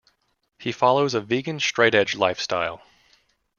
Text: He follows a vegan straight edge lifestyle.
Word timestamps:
He 0.57 0.71
follows 0.71 1.13
a 1.13 1.21
vegan 1.21 1.59
straight 1.59 1.93
edge 1.93 2.15
lifestyle. 2.15 2.81